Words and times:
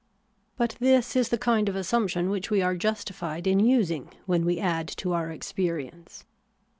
But 0.57 0.77
this 0.79 1.15
is 1.15 1.29
the 1.29 1.37
kind 1.37 1.69
of 1.69 1.75
assumption 1.75 2.31
which 2.31 2.49
we 2.49 2.59
are 2.63 2.73
justified 2.75 3.45
in 3.45 3.59
using 3.59 4.11
when 4.25 4.45
we 4.45 4.57
add 4.59 4.87
to 4.97 5.13
our 5.13 5.29
experience. 5.29 6.25